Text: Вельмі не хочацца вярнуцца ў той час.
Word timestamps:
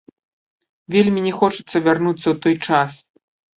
Вельмі 0.95 1.19
не 1.27 1.33
хочацца 1.39 1.77
вярнуцца 1.89 2.25
ў 2.33 2.35
той 2.49 2.55
час. 2.67 2.91